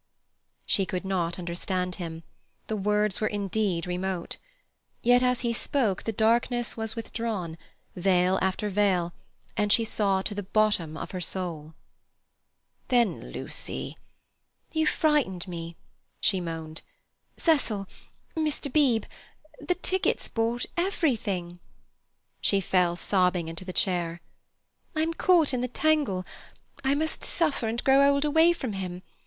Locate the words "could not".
0.87-1.37